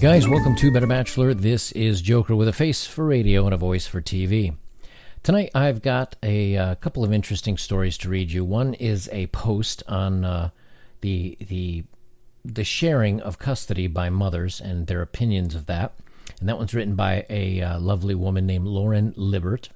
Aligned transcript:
Guys, 0.00 0.28
welcome 0.28 0.54
to 0.56 0.70
Better 0.70 0.86
Bachelor. 0.86 1.32
This 1.32 1.72
is 1.72 2.02
Joker 2.02 2.36
with 2.36 2.46
a 2.46 2.52
face 2.52 2.84
for 2.84 3.06
radio 3.06 3.46
and 3.46 3.54
a 3.54 3.56
voice 3.56 3.86
for 3.86 4.02
TV. 4.02 4.54
Tonight, 5.22 5.50
I've 5.54 5.80
got 5.80 6.16
a, 6.22 6.58
uh, 6.58 6.74
couple 6.74 7.02
of 7.02 7.10
interesting 7.10 7.56
stories 7.56 7.96
to 7.98 8.10
read 8.10 8.32
you. 8.32 8.44
One 8.44 8.74
is 8.74 9.08
a 9.12 9.28
post 9.28 9.82
on 9.88 10.26
uh, 10.26 10.50
the 11.00 11.38
the 11.40 11.84
the 12.44 12.64
sharing 12.64 13.22
of 13.22 13.38
custody 13.38 13.86
by 13.86 14.10
mothers 14.10 14.60
and 14.60 14.86
their 14.86 15.00
opinions 15.00 15.54
of 15.54 15.64
that, 15.66 15.94
and 16.38 16.50
that 16.50 16.58
one's 16.58 16.74
written 16.74 16.96
by 16.96 17.24
a 17.30 17.62
uh, 17.62 17.80
lovely 17.80 18.14
woman 18.14 18.44
named 18.44 18.66
Lauren 18.66 19.14
Libbert, 19.16 19.70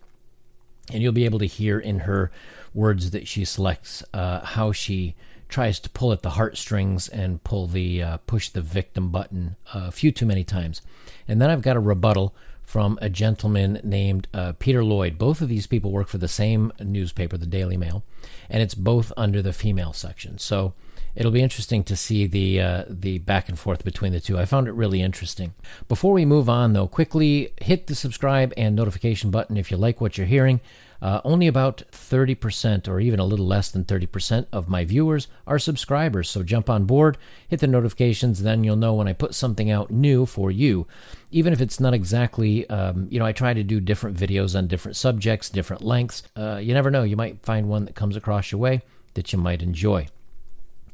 and 0.93 1.03
you'll 1.03 1.13
be 1.13 1.25
able 1.25 1.39
to 1.39 1.47
hear 1.47 1.79
in 1.79 2.01
her 2.01 2.31
words 2.75 3.13
that 3.13 3.27
she 3.27 3.47
selects 3.47 4.05
uh, 4.13 4.45
how 4.45 4.73
she 4.73 5.15
tries 5.55 5.79
to 5.79 5.89
pull 5.91 6.13
at 6.13 6.23
the 6.23 6.31
heartstrings 6.31 7.07
and 7.07 7.45
pull 7.45 7.69
the 7.69 8.03
uh, 8.03 8.17
push 8.27 8.49
the 8.49 8.61
victim 8.61 9.13
button 9.13 9.55
a 9.73 9.93
few 9.93 10.11
too 10.11 10.27
many 10.27 10.43
times. 10.43 10.83
And 11.29 11.41
then 11.41 11.49
I've 11.49 11.63
got 11.63 11.77
a 11.77 11.81
rebuttal 11.81 12.35
from 12.65 12.99
a 13.01 13.09
gentleman 13.09 13.81
named 13.85 14.27
uh, 14.35 14.55
Peter 14.59 14.83
Lloyd. 14.83 15.17
Both 15.17 15.41
of 15.41 15.49
these 15.49 15.69
people 15.69 15.93
work 15.93 16.09
for 16.09 16.19
the 16.19 16.27
same 16.27 16.73
newspaper, 16.81 17.37
the 17.37 17.47
Daily 17.47 17.77
Mail, 17.77 18.03
and 18.51 18.65
it's 18.65 18.75
both 18.75 19.13
under 19.17 19.43
the 19.43 19.53
female 19.53 19.93
section. 19.93 20.39
So 20.39 20.75
it'll 21.15 21.31
be 21.31 21.41
interesting 21.41 21.85
to 21.85 21.95
see 21.95 22.27
the 22.27 22.61
uh, 22.61 22.85
the 22.89 23.19
back 23.19 23.49
and 23.49 23.57
forth 23.57 23.85
between 23.85 24.13
the 24.13 24.19
two. 24.19 24.37
I 24.37 24.47
found 24.47 24.67
it 24.67 24.73
really 24.73 25.03
interesting. 25.03 25.55
Before 25.87 26.15
we 26.15 26.25
move 26.25 26.49
on, 26.49 26.73
though, 26.73 26.89
quickly 26.89 27.53
hit 27.61 27.87
the 27.87 27.95
subscribe 27.95 28.53
and 28.57 28.75
notification 28.75 29.31
button 29.31 29.57
if 29.57 29.71
you 29.71 29.77
like 29.77 30.01
what 30.01 30.19
you're 30.19 30.27
hearing. 30.27 30.61
Uh, 31.05 31.21
only 31.23 31.47
about 31.47 31.83
30%, 31.93 32.89
or 32.89 32.99
even 32.99 33.21
a 33.21 33.27
little 33.27 33.45
less 33.45 33.71
than 33.71 33.85
30%, 33.85 34.47
of 34.51 34.71
my 34.71 34.87
viewers 34.87 35.29
are 35.47 35.59
subscribers. 35.59 36.31
So 36.31 36.43
jump 36.43 36.71
on 36.71 36.87
board, 36.87 37.19
hit 37.47 37.61
the 37.61 37.67
notifications, 37.67 38.43
then 38.43 38.65
you'll 38.65 38.77
know 38.77 38.95
when 38.95 39.07
I 39.07 39.13
put 39.13 39.35
something 39.35 39.71
out 39.71 39.91
new 39.91 40.25
for 40.25 40.51
you. 40.51 40.87
Even 41.31 41.53
if 41.53 41.61
it's 41.61 41.79
not 41.79 41.93
exactly, 41.93 42.67
um, 42.71 43.07
you 43.11 43.19
know, 43.19 43.27
I 43.27 43.33
try 43.33 43.53
to 43.53 43.63
do 43.63 43.81
different 43.81 44.17
videos 44.17 44.57
on 44.57 44.67
different 44.67 44.97
subjects, 44.97 45.51
different 45.51 45.85
lengths. 45.85 46.23
Uh, 46.35 46.57
you 46.57 46.73
never 46.73 46.91
know, 46.91 47.03
you 47.03 47.17
might 47.17 47.43
find 47.43 47.69
one 47.69 47.85
that 47.85 47.95
comes 47.95 48.17
across 48.17 48.51
your 48.51 48.63
way 48.63 48.81
that 49.13 49.31
you 49.31 49.39
might 49.39 49.61
enjoy. 49.61 50.07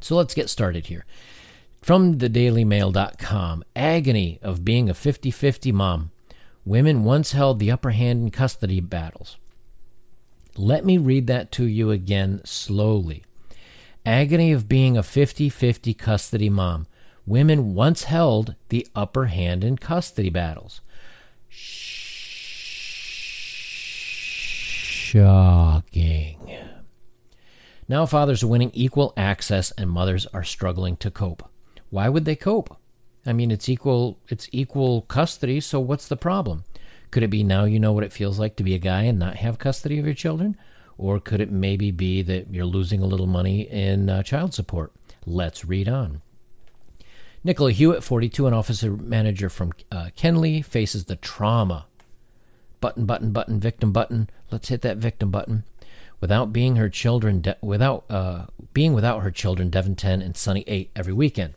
So 0.01 0.17
let's 0.17 0.35
get 0.35 0.51
started 0.51 0.89
here. 0.89 1.05
From 1.83 2.19
thedailymail.com 2.19 3.63
Agony 3.77 4.41
of 4.43 4.65
being 4.65 4.91
a 4.91 4.95
50 4.95 5.31
50 5.31 5.71
mom. 5.71 6.11
Women 6.65 7.05
once 7.05 7.31
held 7.31 7.61
the 7.61 7.71
upper 7.71 7.91
hand 7.91 8.25
in 8.25 8.31
custody 8.33 8.81
battles. 8.81 9.37
Let 10.61 10.85
me 10.85 10.99
read 10.99 11.27
that 11.27 11.51
to 11.53 11.65
you 11.65 11.91
again 11.91 12.43
slowly. 12.45 13.25
Agony 14.05 14.53
of 14.53 14.69
being 14.69 14.95
a 14.95 15.03
50 15.03 15.49
50 15.49 15.95
custody 15.95 16.51
mom. 16.51 16.87
Women 17.25 17.75
once 17.75 18.05
held 18.05 18.57
the 18.69 18.87
upper 18.95 19.25
hand 19.27 19.65
in 19.65 19.79
custody 19.79 20.29
battles. 20.29 20.83
Shocking. 21.49 21.97
Now 27.89 28.05
fathers 28.05 28.43
are 28.43 28.49
winning 28.49 28.73
equal 28.75 29.15
access 29.17 29.71
and 29.79 29.89
mothers 29.89 30.27
are 30.27 30.45
struggling 30.45 30.99
to 30.99 31.11
cope. 31.11 31.49
Why 31.89 32.11
would 32.11 32.27
they 32.27 32.37
cope? 32.37 32.77
I 33.25 33.33
mean, 33.33 33.51
it's 33.51 33.71
equal 33.71 34.19
it's 34.29 34.47
equal 34.53 35.01
custody, 35.01 35.61
so 35.61 35.81
what's 35.81 36.07
the 36.07 36.19
problem? 36.19 36.65
Could 37.11 37.23
it 37.23 37.29
be 37.29 37.43
now 37.43 37.65
you 37.65 37.81
know 37.81 37.93
what 37.93 38.05
it 38.05 38.13
feels 38.13 38.39
like 38.39 38.57
to 38.57 38.63
be 38.63 38.75
a 38.75 38.79
guy 38.79 39.03
and 39.03 39.19
not 39.19 39.37
have 39.37 39.59
custody 39.59 39.99
of 39.99 40.05
your 40.05 40.15
children? 40.15 40.57
Or 40.97 41.19
could 41.19 41.41
it 41.41 41.51
maybe 41.51 41.91
be 41.91 42.23
that 42.23 42.53
you're 42.53 42.65
losing 42.65 43.03
a 43.03 43.07
little 43.07 43.27
money 43.27 43.63
in 43.63 44.09
uh, 44.09 44.23
child 44.23 44.55
support? 44.55 44.93
Let's 45.27 45.65
read 45.65 45.89
on. 45.89 46.23
Nicola 47.43 47.73
Hewitt, 47.73 48.05
42, 48.05 48.47
an 48.47 48.55
officer 48.55 48.93
manager 48.93 49.49
from 49.49 49.73
uh, 49.91 50.11
Kenley, 50.17 50.63
faces 50.65 51.07
the 51.07 51.17
trauma. 51.17 51.87
Button, 52.81 53.07
button, 53.07 53.33
button, 53.33 53.59
victim 53.59 53.93
button. 53.93 54.29
Let's 54.51 54.69
hit 54.69 54.83
that 54.83 54.99
victim 54.99 55.31
button. 55.31 55.65
Without 56.21 56.53
being 56.53 56.77
her 56.77 56.91
children, 56.91 57.41
de- 57.41 57.57
without 57.63 58.05
uh, 58.11 58.47
being 58.75 58.93
without 58.93 59.23
her 59.23 59.31
children, 59.31 59.71
Devon 59.71 59.97
10 59.97 60.21
and 60.21 60.37
Sunny 60.37 60.65
8 60.67 60.91
every 60.95 61.15
weekend. 61.15 61.55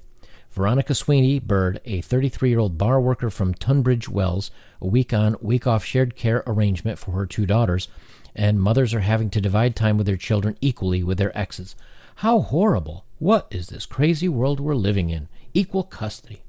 Veronica 0.54 0.94
Sweeney 0.94 1.40
Bird, 1.40 1.82
a 1.84 2.02
33 2.02 2.50
year 2.50 2.60
old 2.60 2.78
bar 2.78 3.02
worker 3.02 3.32
from 3.32 3.56
Tunbridge 3.56 4.08
Wells, 4.08 4.52
a 4.80 4.86
week 4.86 5.12
on, 5.12 5.36
week 5.42 5.66
off 5.66 5.84
shared 5.84 6.16
care 6.16 6.44
arrangement 6.46 7.00
for 7.00 7.14
her 7.14 7.26
two 7.26 7.48
daughters, 7.48 7.88
and 8.36 8.62
mothers 8.62 8.94
are 8.94 9.00
having 9.00 9.32
to 9.32 9.42
divide 9.42 9.76
time 9.76 9.98
with 9.98 10.06
their 10.06 10.16
children 10.16 10.56
equally 10.62 11.02
with 11.02 11.18
their 11.18 11.36
exes. 11.36 11.76
How 12.18 12.40
horrible! 12.40 13.04
What 13.18 13.48
is 13.50 13.70
this 13.70 13.88
crazy 13.88 14.30
world 14.30 14.60
we're 14.60 14.76
living 14.76 15.10
in? 15.10 15.28
Equal 15.56 15.84
custody. 15.84 16.44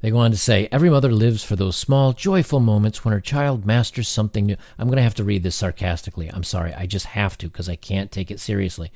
They 0.00 0.10
go 0.10 0.18
on 0.18 0.32
to 0.32 0.36
say, 0.36 0.68
every 0.72 0.90
mother 0.90 1.12
lives 1.12 1.44
for 1.44 1.54
those 1.54 1.76
small, 1.76 2.12
joyful 2.12 2.58
moments 2.58 3.04
when 3.04 3.12
her 3.12 3.20
child 3.20 3.64
masters 3.64 4.08
something 4.08 4.46
new. 4.46 4.56
I'm 4.76 4.88
going 4.88 4.96
to 4.96 5.02
have 5.02 5.14
to 5.16 5.24
read 5.24 5.44
this 5.44 5.54
sarcastically. 5.54 6.28
I'm 6.28 6.44
sorry. 6.44 6.74
I 6.74 6.86
just 6.86 7.06
have 7.06 7.38
to 7.38 7.46
because 7.46 7.68
I 7.68 7.76
can't 7.76 8.10
take 8.10 8.32
it 8.32 8.40
seriously. 8.40 8.90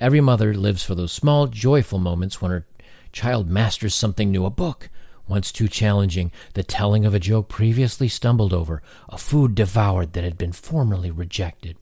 Every 0.00 0.22
mother 0.22 0.54
lives 0.54 0.82
for 0.82 0.94
those 0.94 1.12
small, 1.12 1.46
joyful 1.46 1.98
moments 1.98 2.40
when 2.40 2.50
her 2.50 2.66
child 3.12 3.50
masters 3.50 3.94
something 3.94 4.30
new 4.30 4.46
a 4.46 4.50
book, 4.50 4.88
once 5.28 5.52
too 5.52 5.68
challenging, 5.68 6.32
the 6.54 6.62
telling 6.62 7.04
of 7.04 7.14
a 7.14 7.20
joke 7.20 7.50
previously 7.50 8.08
stumbled 8.08 8.54
over, 8.54 8.82
a 9.10 9.18
food 9.18 9.54
devoured 9.54 10.14
that 10.14 10.24
had 10.24 10.38
been 10.38 10.52
formerly 10.52 11.10
rejected. 11.10 11.76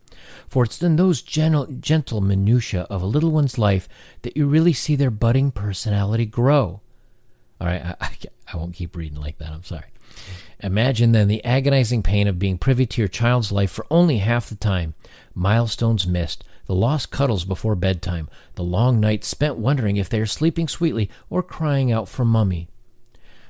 For 0.49 0.65
it's 0.65 0.83
in 0.83 0.97
those 0.97 1.23
gentle, 1.23 1.67
gentle 1.67 2.21
minutiae 2.21 2.89
of 2.91 3.03
a 3.03 3.07
little 3.07 3.31
one's 3.31 3.57
life 3.57 3.89
that 4.23 4.37
you 4.37 4.49
really 4.49 4.73
see 4.73 4.97
their 4.97 5.13
budding 5.13 5.53
personality 5.53 6.27
grow. 6.27 6.81
All 7.61 7.69
right, 7.69 7.83
I, 7.85 7.95
I, 8.01 8.17
I 8.53 8.57
won't 8.57 8.75
keep 8.75 8.97
reading 8.97 9.21
like 9.21 9.39
that. 9.39 9.53
I'm 9.53 9.63
sorry. 9.63 9.87
Imagine 10.61 11.13
then 11.13 11.29
the 11.29 11.45
agonizing 11.45 12.03
pain 12.03 12.27
of 12.27 12.41
being 12.41 12.59
privy 12.59 12.85
to 12.85 13.01
your 13.01 13.09
child's 13.09 13.53
life 13.53 13.71
for 13.71 13.87
only 13.93 14.19
half 14.19 14.49
the 14.49 14.57
time, 14.57 14.95
milestones 15.35 16.05
missed, 16.05 16.43
the 16.69 16.75
lost 16.75 17.11
cuddles 17.11 17.47
before 17.47 17.75
bedtime, 17.75 18.29
the 18.55 18.63
long 18.63 19.01
nights 19.01 19.27
spent 19.27 19.57
wondering 19.57 19.97
if 19.97 20.11
they 20.11 20.21
are 20.21 20.27
sleeping 20.27 20.69
sweetly 20.69 21.11
or 21.31 21.43
crying 21.43 21.91
out 21.91 22.09
for 22.09 22.27
mummy. 22.27 22.69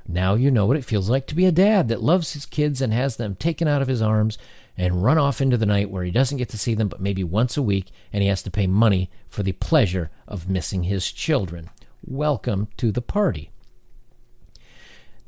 Now 0.06 0.34
you 0.34 0.52
know 0.52 0.66
what 0.66 0.76
it 0.76 0.84
feels 0.84 1.10
like 1.10 1.26
to 1.26 1.34
be 1.34 1.44
a 1.44 1.52
dad 1.52 1.88
that 1.88 2.00
loves 2.00 2.32
his 2.32 2.46
kids 2.46 2.80
and 2.80 2.92
has 2.92 3.16
them 3.16 3.34
taken 3.34 3.66
out 3.66 3.82
of 3.82 3.88
his 3.88 4.00
arms 4.00 4.38
and 4.76 5.02
run 5.02 5.18
off 5.18 5.40
into 5.40 5.56
the 5.56 5.66
night 5.66 5.90
where 5.90 6.04
he 6.04 6.12
doesn't 6.12 6.38
get 6.38 6.48
to 6.50 6.58
see 6.58 6.74
them 6.74 6.86
but 6.86 7.00
maybe 7.00 7.24
once 7.24 7.56
a 7.56 7.62
week 7.62 7.90
and 8.12 8.22
he 8.22 8.28
has 8.28 8.42
to 8.44 8.52
pay 8.52 8.68
money 8.68 9.10
for 9.28 9.42
the 9.42 9.52
pleasure 9.52 10.10
of 10.28 10.48
missing 10.48 10.84
his 10.84 11.10
children. 11.10 11.70
Welcome 12.06 12.68
to 12.76 12.92
the 12.92 13.02
party. 13.02 13.50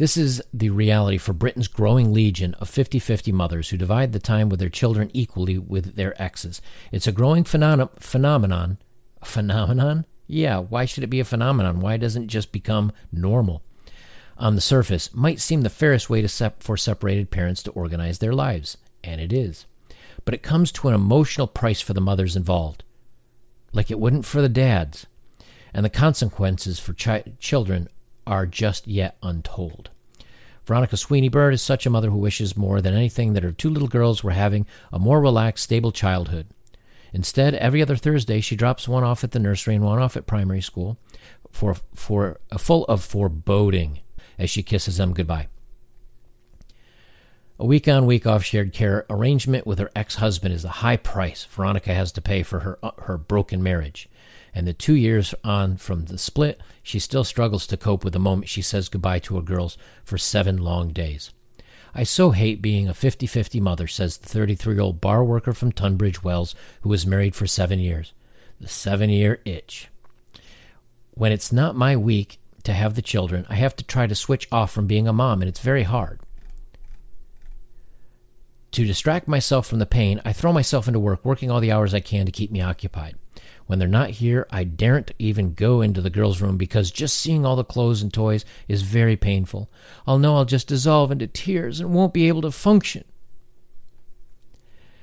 This 0.00 0.16
is 0.16 0.42
the 0.50 0.70
reality 0.70 1.18
for 1.18 1.34
Britain's 1.34 1.68
growing 1.68 2.10
legion 2.10 2.54
of 2.54 2.70
50 2.70 2.98
50 2.98 3.32
mothers 3.32 3.68
who 3.68 3.76
divide 3.76 4.14
the 4.14 4.18
time 4.18 4.48
with 4.48 4.58
their 4.58 4.70
children 4.70 5.10
equally 5.12 5.58
with 5.58 5.94
their 5.94 6.20
exes. 6.20 6.62
It's 6.90 7.06
a 7.06 7.12
growing 7.12 7.44
phenom- 7.44 7.90
phenomenon. 8.00 8.78
Phenomenon? 9.22 10.06
Yeah, 10.26 10.56
why 10.56 10.86
should 10.86 11.04
it 11.04 11.10
be 11.10 11.20
a 11.20 11.24
phenomenon? 11.26 11.80
Why 11.80 11.98
doesn't 11.98 12.22
it 12.22 12.28
just 12.28 12.50
become 12.50 12.92
normal? 13.12 13.62
On 14.38 14.54
the 14.54 14.62
surface, 14.62 15.12
might 15.12 15.38
seem 15.38 15.60
the 15.60 15.68
fairest 15.68 16.08
way 16.08 16.26
sep- 16.26 16.62
for 16.62 16.78
separated 16.78 17.30
parents 17.30 17.62
to 17.64 17.70
organize 17.72 18.20
their 18.20 18.32
lives, 18.32 18.78
and 19.04 19.20
it 19.20 19.34
is. 19.34 19.66
But 20.24 20.32
it 20.32 20.42
comes 20.42 20.72
to 20.72 20.88
an 20.88 20.94
emotional 20.94 21.46
price 21.46 21.82
for 21.82 21.92
the 21.92 22.00
mothers 22.00 22.36
involved, 22.36 22.84
like 23.74 23.90
it 23.90 24.00
wouldn't 24.00 24.24
for 24.24 24.40
the 24.40 24.48
dads. 24.48 25.04
And 25.74 25.84
the 25.84 25.90
consequences 25.90 26.78
for 26.78 26.94
chi- 26.94 27.34
children 27.38 27.90
are 28.26 28.46
just 28.46 28.86
yet 28.86 29.16
untold. 29.22 29.90
Veronica 30.66 30.96
Sweeney 30.96 31.28
Bird 31.28 31.54
is 31.54 31.62
such 31.62 31.86
a 31.86 31.90
mother 31.90 32.10
who 32.10 32.18
wishes 32.18 32.56
more 32.56 32.80
than 32.80 32.94
anything 32.94 33.32
that 33.32 33.42
her 33.42 33.52
two 33.52 33.70
little 33.70 33.88
girls 33.88 34.22
were 34.22 34.30
having 34.30 34.66
a 34.92 34.98
more 34.98 35.20
relaxed, 35.20 35.64
stable 35.64 35.90
childhood. 35.90 36.46
Instead, 37.12 37.54
every 37.54 37.82
other 37.82 37.96
Thursday, 37.96 38.40
she 38.40 38.54
drops 38.54 38.86
one 38.86 39.02
off 39.02 39.24
at 39.24 39.32
the 39.32 39.38
nursery 39.38 39.74
and 39.74 39.84
one 39.84 39.98
off 40.00 40.16
at 40.16 40.26
primary 40.26 40.60
school 40.60 40.96
for, 41.50 41.74
for 41.94 42.38
full 42.56 42.84
of 42.84 43.02
foreboding 43.02 44.00
as 44.38 44.48
she 44.48 44.62
kisses 44.62 44.98
them 44.98 45.12
goodbye. 45.12 45.48
A 47.60 47.66
week 47.66 47.88
on, 47.88 48.06
week 48.06 48.26
off 48.26 48.42
shared 48.42 48.72
care 48.72 49.04
arrangement 49.10 49.66
with 49.66 49.78
her 49.80 49.90
ex 49.94 50.14
husband 50.14 50.54
is 50.54 50.64
a 50.64 50.80
high 50.80 50.96
price 50.96 51.44
Veronica 51.44 51.92
has 51.92 52.10
to 52.12 52.22
pay 52.22 52.42
for 52.42 52.60
her, 52.60 52.78
uh, 52.82 52.92
her 53.02 53.18
broken 53.18 53.62
marriage 53.62 54.08
and 54.54 54.66
the 54.66 54.72
two 54.72 54.94
years 54.94 55.34
on 55.44 55.76
from 55.76 56.06
the 56.06 56.16
split, 56.16 56.58
she 56.82 56.98
still 56.98 57.22
struggles 57.22 57.66
to 57.66 57.76
cope 57.76 58.02
with 58.02 58.14
the 58.14 58.18
moment 58.18 58.48
she 58.48 58.62
says 58.62 58.88
goodbye 58.88 59.18
to 59.18 59.36
her 59.36 59.42
girls 59.42 59.76
for 60.02 60.16
seven 60.16 60.56
long 60.56 60.88
days. 60.88 61.34
I 61.94 62.02
so 62.02 62.30
hate 62.30 62.62
being 62.62 62.88
a 62.88 62.94
50 62.94 63.26
50 63.26 63.60
mother, 63.60 63.86
says 63.86 64.16
the 64.16 64.26
33 64.26 64.76
year 64.76 64.82
old 64.82 65.02
bar 65.02 65.22
worker 65.22 65.52
from 65.52 65.70
Tunbridge 65.70 66.24
Wells 66.24 66.54
who 66.80 66.88
was 66.88 67.06
married 67.06 67.34
for 67.34 67.46
seven 67.46 67.78
years. 67.78 68.14
The 68.58 68.68
seven 68.68 69.10
year 69.10 69.42
itch. 69.44 69.88
When 71.10 71.30
it's 71.30 71.52
not 71.52 71.76
my 71.76 71.94
week 71.94 72.38
to 72.62 72.72
have 72.72 72.94
the 72.94 73.02
children, 73.02 73.44
I 73.50 73.56
have 73.56 73.76
to 73.76 73.84
try 73.84 74.06
to 74.06 74.14
switch 74.14 74.48
off 74.50 74.72
from 74.72 74.86
being 74.86 75.06
a 75.06 75.12
mom, 75.12 75.42
and 75.42 75.48
it's 75.50 75.60
very 75.60 75.82
hard. 75.82 76.20
To 78.72 78.84
distract 78.84 79.26
myself 79.26 79.66
from 79.66 79.80
the 79.80 79.86
pain, 79.86 80.20
I 80.24 80.32
throw 80.32 80.52
myself 80.52 80.86
into 80.86 81.00
work, 81.00 81.24
working 81.24 81.50
all 81.50 81.60
the 81.60 81.72
hours 81.72 81.92
I 81.92 82.00
can 82.00 82.26
to 82.26 82.32
keep 82.32 82.52
me 82.52 82.60
occupied. 82.60 83.16
When 83.66 83.78
they're 83.78 83.88
not 83.88 84.10
here, 84.10 84.46
I 84.50 84.64
daren't 84.64 85.12
even 85.18 85.54
go 85.54 85.80
into 85.80 86.00
the 86.00 86.10
girls' 86.10 86.40
room 86.40 86.56
because 86.56 86.90
just 86.90 87.16
seeing 87.16 87.44
all 87.44 87.56
the 87.56 87.64
clothes 87.64 88.02
and 88.02 88.12
toys 88.12 88.44
is 88.68 88.82
very 88.82 89.16
painful. 89.16 89.70
I'll 90.06 90.18
know 90.18 90.36
I'll 90.36 90.44
just 90.44 90.68
dissolve 90.68 91.10
into 91.10 91.26
tears 91.26 91.80
and 91.80 91.94
won't 91.94 92.12
be 92.12 92.28
able 92.28 92.42
to 92.42 92.50
function. 92.52 93.04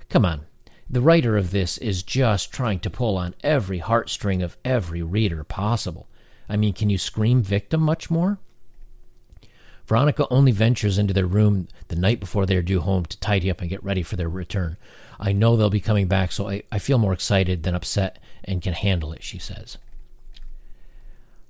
Come 0.09 0.25
on. 0.25 0.45
The 0.89 1.01
writer 1.01 1.35
of 1.35 1.51
this 1.51 1.77
is 1.77 2.03
just 2.03 2.53
trying 2.53 2.79
to 2.79 2.89
pull 2.89 3.17
on 3.17 3.35
every 3.43 3.81
heartstring 3.81 4.41
of 4.41 4.57
every 4.63 5.01
reader 5.01 5.43
possible. 5.43 6.07
I 6.47 6.55
mean, 6.55 6.73
can 6.73 6.89
you 6.89 6.97
scream 6.97 7.41
victim 7.43 7.81
much 7.81 8.09
more? 8.09 8.39
Veronica 9.87 10.27
only 10.29 10.51
ventures 10.51 10.97
into 10.97 11.13
their 11.13 11.25
room 11.25 11.69
the 11.87 11.95
night 11.95 12.19
before 12.19 12.45
they 12.45 12.57
are 12.57 12.61
due 12.61 12.81
home 12.81 13.05
to 13.05 13.19
tidy 13.19 13.49
up 13.49 13.61
and 13.61 13.69
get 13.69 13.83
ready 13.83 14.03
for 14.03 14.17
their 14.17 14.27
return. 14.27 14.75
I 15.17 15.31
know 15.31 15.55
they'll 15.55 15.69
be 15.69 15.79
coming 15.79 16.07
back, 16.07 16.33
so 16.33 16.49
I, 16.49 16.63
I 16.71 16.77
feel 16.77 16.97
more 16.97 17.13
excited 17.13 17.63
than 17.63 17.73
upset 17.73 18.19
and 18.43 18.61
can 18.61 18.73
handle 18.73 19.13
it, 19.13 19.23
she 19.23 19.39
says. 19.39 19.77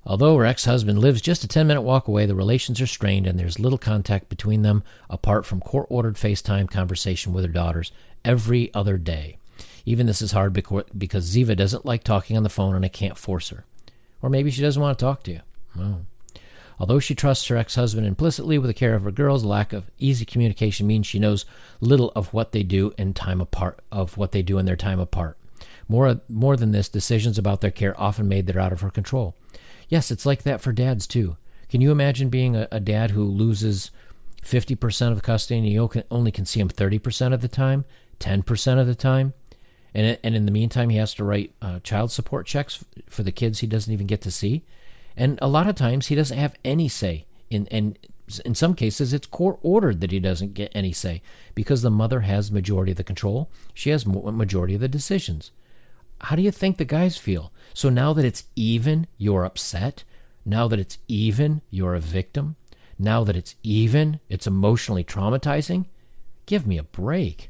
Although 0.06 0.38
her 0.38 0.45
ex 0.45 0.66
husband 0.66 1.00
lives 1.00 1.19
just 1.19 1.44
a 1.44 1.48
10 1.48 1.68
minute 1.68 1.81
walk 1.81 2.07
away, 2.07 2.28
the 2.28 2.36
relations 2.36 2.80
are 2.80 2.88
strained 2.88 3.28
and 3.28 3.38
there's 3.38 3.60
little 3.60 3.78
contact 3.78 4.30
between 4.30 4.62
them 4.62 4.84
apart 5.10 5.45
from 5.45 5.60
court 5.60 5.88
ordered 5.89 6.16
FaceTime 6.16 6.69
conversation 6.69 7.34
with 7.34 7.44
her 7.44 7.51
daughters 7.51 7.92
every 8.24 8.74
other 8.74 8.98
day. 8.98 9.38
Even 9.86 10.06
this 10.06 10.22
is 10.22 10.31
hard 10.31 10.54
because 10.54 11.36
Ziva 11.36 11.57
doesn't 11.57 11.86
like 11.86 12.04
talking 12.04 12.38
on 12.38 12.44
the 12.44 12.50
phone 12.50 12.75
and 12.75 12.86
I 12.86 12.89
can't 12.89 13.18
force 13.18 13.50
her. 13.50 13.66
Or 14.22 14.30
maybe 14.30 14.51
she 14.51 14.62
doesn't 14.62 14.81
want 14.81 14.98
to 14.98 15.04
talk 15.04 15.24
to 15.24 15.31
you. 15.31 15.42
Well, 15.75 16.06
Although 16.79 17.00
she 17.00 17.15
trusts 17.15 17.47
her 17.47 17.57
ex 17.57 17.75
husband 17.75 18.06
implicitly 18.06 18.57
with 18.57 18.69
the 18.69 18.74
care 18.74 18.94
of 18.94 19.03
her 19.03 19.12
girls, 19.12 19.44
lack 19.44 19.74
of 19.74 19.89
easy 19.97 20.25
communication 20.25 20.85
means 20.85 21.07
she 21.07 21.19
knows 21.19 21.45
little 21.79 22.12
of 22.15 22.33
what 22.33 22.51
they 22.51 22.63
do 22.63 22.94
in 22.97 23.13
time 23.13 23.41
apart 23.41 23.79
of 23.91 24.18
what 24.18 24.31
they 24.31 24.41
do 24.41 24.57
in 24.57 24.65
their 24.65 24.75
time 24.75 25.00
apart. 25.00 25.38
More 25.88 26.21
more 26.29 26.56
than 26.56 26.71
this, 26.71 26.89
decisions 26.89 27.38
about 27.38 27.62
their 27.62 27.71
care 27.71 28.00
often 28.00 28.27
made 28.27 28.45
that 28.47 28.56
are 28.56 28.62
out 28.62 28.74
of 28.74 28.81
her 28.81 28.91
control. 28.91 29.35
Yes, 29.89 30.12
it's 30.12 30.25
like 30.25 30.44
that 30.44 30.62
for 30.62 30.71
dads 30.71 31.07
too. 31.07 31.38
Can 31.69 31.81
you 31.81 31.91
imagine 31.91 32.29
being 32.29 32.56
a, 32.56 32.68
a 32.71 32.79
dad 32.79 33.12
who 33.12 33.24
loses 33.24 33.91
50% 34.44 35.12
of 35.12 35.24
custody 35.24 35.57
and 35.59 35.68
you 35.68 35.89
only 36.09 36.31
can 36.31 36.45
see 36.45 36.59
him 36.59 36.69
30% 36.69 37.33
of 37.33 37.41
the 37.41 37.47
time, 37.47 37.85
10% 38.19 38.79
of 38.79 38.88
the 38.88 38.95
time? 38.95 39.33
And, 39.94 40.18
and 40.24 40.35
in 40.35 40.45
the 40.45 40.51
meantime, 40.51 40.89
he 40.89 40.97
has 40.97 41.13
to 41.15 41.24
write 41.24 41.53
uh, 41.62 41.79
child 41.79 42.12
support 42.12 42.45
checks 42.45 42.85
for 43.09 43.24
the 43.24 43.31
kids 43.31 43.59
he 43.59 43.68
doesn't 43.68 43.91
even 43.91 44.07
get 44.07 44.21
to 44.21 44.31
see. 44.31 44.63
And 45.17 45.39
a 45.41 45.47
lot 45.47 45.67
of 45.67 45.75
times 45.75 46.07
he 46.07 46.15
doesn't 46.15 46.37
have 46.37 46.55
any 46.63 46.87
say 46.87 47.25
in 47.49 47.67
and 47.71 47.97
in 48.45 48.53
some 48.55 48.75
cases 48.75 49.13
it's 49.13 49.25
court 49.25 49.57
ordered 49.61 50.01
that 50.01 50.11
he 50.11 50.19
doesn't 50.19 50.53
get 50.53 50.71
any 50.75 50.93
say 50.93 51.21
because 51.55 51.81
the 51.81 51.89
mother 51.89 52.21
has 52.21 52.51
majority 52.51 52.91
of 52.91 52.97
the 52.97 53.03
control. 53.03 53.49
She 53.73 53.89
has 53.89 54.05
majority 54.05 54.75
of 54.75 54.81
the 54.81 54.87
decisions. 54.87 55.51
How 56.21 56.35
do 56.35 56.41
you 56.41 56.51
think 56.51 56.77
the 56.77 56.85
guys 56.85 57.17
feel? 57.17 57.51
So 57.73 57.89
now 57.89 58.13
that 58.13 58.25
it's 58.25 58.45
even, 58.55 59.07
you're 59.17 59.45
upset. 59.45 60.03
Now 60.45 60.67
that 60.67 60.79
it's 60.79 60.97
even, 61.07 61.61
you're 61.69 61.95
a 61.95 61.99
victim. 61.99 62.55
Now 62.99 63.23
that 63.23 63.35
it's 63.35 63.55
even, 63.63 64.19
it's 64.27 64.47
emotionally 64.47 65.03
traumatizing. 65.03 65.85
Give 66.45 66.65
me 66.65 66.77
a 66.77 66.83
break. 66.83 67.49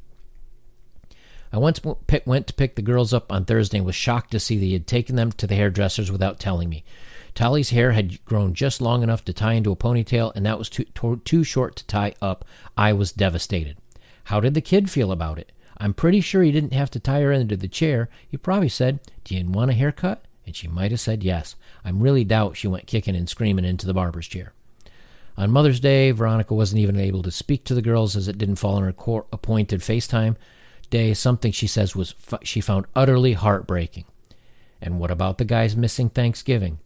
I 1.51 1.57
once 1.57 1.81
went 2.25 2.47
to 2.47 2.53
pick 2.53 2.75
the 2.75 2.81
girls 2.81 3.13
up 3.13 3.31
on 3.31 3.45
Thursday 3.45 3.77
and 3.77 3.85
was 3.85 3.95
shocked 3.95 4.31
to 4.31 4.39
see 4.39 4.57
that 4.57 4.65
he 4.65 4.73
had 4.73 4.85
taken 4.85 5.15
them 5.15 5.31
to 5.33 5.47
the 5.47 5.55
hairdressers 5.55 6.11
without 6.11 6.39
telling 6.39 6.69
me. 6.69 6.83
Tally's 7.37 7.69
hair 7.69 7.91
had 7.91 8.25
grown 8.25 8.55
just 8.55 8.81
long 8.81 9.03
enough 9.03 9.23
to 9.25 9.31
tie 9.31 9.53
into 9.53 9.71
a 9.71 9.75
ponytail, 9.75 10.31
and 10.35 10.43
that 10.47 10.57
was 10.57 10.69
too, 10.69 10.85
too 11.23 11.43
short 11.43 11.75
to 11.75 11.85
tie 11.85 12.15
up. 12.19 12.43
I 12.75 12.93
was 12.93 13.11
devastated. 13.11 13.77
How 14.23 14.39
did 14.39 14.55
the 14.55 14.59
kid 14.59 14.89
feel 14.89 15.11
about 15.11 15.37
it? 15.37 15.51
I'm 15.77 15.93
pretty 15.93 16.19
sure 16.19 16.41
he 16.41 16.51
didn't 16.51 16.73
have 16.73 16.89
to 16.89 16.99
tie 16.99 17.21
her 17.21 17.31
into 17.31 17.55
the 17.55 17.67
chair. 17.67 18.09
He 18.27 18.37
probably 18.37 18.69
said, 18.69 19.01
Do 19.23 19.35
you 19.35 19.45
want 19.45 19.69
a 19.69 19.75
haircut? 19.75 20.25
And 20.47 20.55
she 20.55 20.67
might 20.67 20.89
have 20.89 20.99
said 20.99 21.21
yes. 21.21 21.55
I 21.85 21.91
really 21.91 22.23
doubt 22.23 22.57
she 22.57 22.67
went 22.67 22.87
kicking 22.87 23.15
and 23.15 23.29
screaming 23.29 23.65
into 23.65 23.85
the 23.85 23.93
barber's 23.93 24.27
chair. 24.27 24.53
On 25.37 25.51
Mother's 25.51 25.79
Day, 25.79 26.09
Veronica 26.09 26.55
wasn't 26.55 26.81
even 26.81 26.99
able 26.99 27.21
to 27.21 27.29
speak 27.29 27.63
to 27.65 27.75
the 27.75 27.83
girls 27.83 28.15
as 28.15 28.27
it 28.27 28.39
didn't 28.39 28.55
fall 28.55 28.77
on 28.77 28.83
her 28.83 28.91
court 28.91 29.27
appointed 29.31 29.81
FaceTime 29.81 30.37
day, 30.89 31.13
something 31.13 31.51
she 31.51 31.67
says 31.67 31.95
was 31.95 32.15
she 32.41 32.61
found 32.61 32.87
utterly 32.95 33.33
heartbreaking. 33.33 34.05
And 34.81 34.99
what 34.99 35.11
about 35.11 35.37
the 35.37 35.45
guys 35.45 35.75
missing 35.75 36.09
Thanksgiving? 36.09 36.79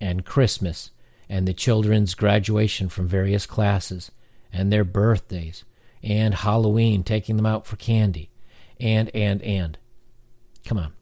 And 0.00 0.24
Christmas 0.24 0.90
and 1.28 1.46
the 1.46 1.54
children's 1.54 2.14
graduation 2.14 2.88
from 2.88 3.06
various 3.06 3.46
classes 3.46 4.10
and 4.52 4.72
their 4.72 4.84
birthdays 4.84 5.64
and 6.02 6.34
Halloween, 6.34 7.04
taking 7.04 7.36
them 7.36 7.46
out 7.46 7.66
for 7.66 7.76
candy 7.76 8.30
and, 8.78 9.10
and, 9.14 9.42
and. 9.42 9.78
Come 10.64 10.78
on. 10.78 10.92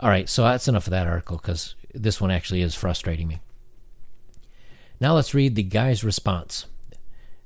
All 0.00 0.08
right, 0.08 0.28
so 0.28 0.44
that's 0.44 0.68
enough 0.68 0.86
of 0.86 0.92
that 0.92 1.06
article 1.06 1.36
because 1.36 1.74
this 1.94 2.20
one 2.20 2.30
actually 2.30 2.62
is 2.62 2.74
frustrating 2.74 3.28
me. 3.28 3.40
Now 5.00 5.14
let's 5.14 5.34
read 5.34 5.54
the 5.54 5.62
guy's 5.62 6.04
response. 6.04 6.66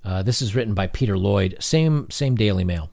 Uh, 0.05 0.23
this 0.23 0.43
is 0.43 0.55
written 0.55 0.75
by 0.75 0.87
Peter 0.87 1.17
Lloyd, 1.17 1.56
same 1.61 2.11
same 2.11 2.35
Daily 2.37 2.64
Mail. 2.64 2.91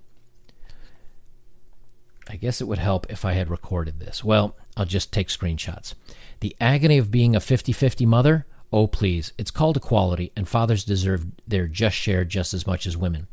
I 2.30 2.38
guess 2.38 2.62
it 2.62 2.68
would 2.68 2.78
help 2.78 3.06
if 3.10 3.26
I 3.26 3.34
had 3.34 3.50
recorded 3.50 4.00
this. 4.00 4.24
Well, 4.24 4.56
I'll 4.82 4.88
just 4.88 5.14
take 5.14 5.28
screenshots. 5.28 5.94
The 6.40 6.56
agony 6.60 6.98
of 6.98 7.12
being 7.12 7.36
a 7.36 7.40
50 7.40 7.72
50 7.72 8.04
mother? 8.08 8.48
Oh, 8.74 8.88
please. 8.88 9.32
It's 9.38 9.52
called 9.52 9.78
equality, 9.78 10.32
and 10.36 10.48
fathers 10.48 10.84
deserve 10.84 11.28
their 11.48 11.68
just 11.68 11.96
share 11.96 12.26
just 12.26 12.52
as 12.56 12.66
much 12.66 12.88
as 12.88 12.98
women. 12.98 13.28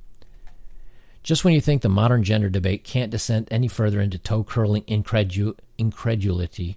Just 1.23 1.45
when 1.45 1.55
you 1.55 1.63
think 1.63 1.81
the 1.81 1.89
modern 1.89 2.23
gender 2.23 2.51
debate 2.51 2.85
can't 2.85 3.11
descend 3.11 3.49
any 3.51 3.67
further 3.67 3.99
into 3.99 4.19
toe 4.19 4.45
curling 4.45 4.83
incredu- 4.83 5.57
incredulity, 5.79 6.77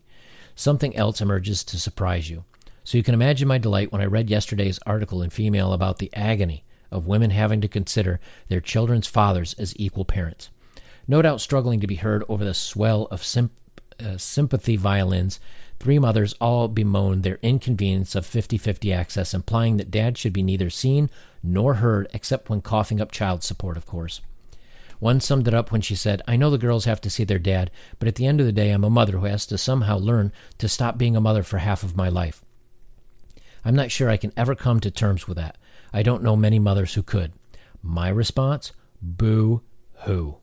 something 0.55 0.95
else 0.95 1.19
emerges 1.19 1.65
to 1.65 1.77
surprise 1.77 2.29
you. 2.29 2.45
So 2.85 2.97
you 2.97 3.03
can 3.03 3.13
imagine 3.13 3.49
my 3.49 3.57
delight 3.57 3.91
when 3.91 4.01
I 4.01 4.05
read 4.05 4.29
yesterday's 4.29 4.79
article 4.85 5.21
in 5.21 5.31
Femail 5.31 5.73
about 5.73 5.97
the 5.97 6.13
agony 6.13 6.63
of 6.89 7.07
women 7.07 7.31
having 7.31 7.59
to 7.59 7.67
consider 7.67 8.21
their 8.47 8.61
children's 8.61 9.07
fathers 9.07 9.53
as 9.55 9.77
equal 9.77 10.05
parents. 10.05 10.49
No 11.09 11.21
doubt 11.21 11.41
struggling 11.41 11.81
to 11.81 11.87
be 11.87 11.95
heard 11.95 12.23
over 12.29 12.45
the 12.45 12.53
swell 12.53 13.09
of 13.11 13.21
sim- 13.21 13.51
uh, 14.01 14.17
sympathy 14.17 14.75
violins 14.75 15.39
Three 15.81 15.97
mothers 15.97 16.35
all 16.39 16.67
bemoaned 16.67 17.23
their 17.23 17.39
inconvenience 17.41 18.13
of 18.13 18.23
50 18.23 18.59
50 18.59 18.93
access, 18.93 19.33
implying 19.33 19.77
that 19.77 19.89
dad 19.89 20.15
should 20.15 20.31
be 20.31 20.43
neither 20.43 20.69
seen 20.69 21.09
nor 21.41 21.73
heard 21.73 22.07
except 22.13 22.51
when 22.51 22.61
coughing 22.61 23.01
up 23.01 23.11
child 23.11 23.41
support, 23.43 23.77
of 23.77 23.87
course. 23.87 24.21
One 24.99 25.19
summed 25.19 25.47
it 25.47 25.55
up 25.55 25.71
when 25.71 25.81
she 25.81 25.95
said, 25.95 26.21
I 26.27 26.35
know 26.35 26.51
the 26.51 26.59
girls 26.59 26.85
have 26.85 27.01
to 27.01 27.09
see 27.09 27.23
their 27.23 27.39
dad, 27.39 27.71
but 27.97 28.07
at 28.07 28.13
the 28.13 28.27
end 28.27 28.39
of 28.39 28.45
the 28.45 28.51
day, 28.51 28.69
I'm 28.69 28.83
a 28.83 28.91
mother 28.91 29.13
who 29.13 29.25
has 29.25 29.47
to 29.47 29.57
somehow 29.57 29.97
learn 29.97 30.31
to 30.59 30.69
stop 30.69 30.99
being 30.99 31.15
a 31.15 31.19
mother 31.19 31.41
for 31.41 31.57
half 31.57 31.81
of 31.81 31.97
my 31.97 32.09
life. 32.09 32.45
I'm 33.65 33.75
not 33.75 33.89
sure 33.89 34.07
I 34.07 34.17
can 34.17 34.33
ever 34.37 34.53
come 34.53 34.81
to 34.81 34.91
terms 34.91 35.27
with 35.27 35.37
that. 35.37 35.57
I 35.91 36.03
don't 36.03 36.21
know 36.21 36.35
many 36.35 36.59
mothers 36.59 36.93
who 36.93 37.01
could. 37.01 37.33
My 37.81 38.09
response? 38.09 38.71
Boo 39.01 39.63
hoo. 40.03 40.37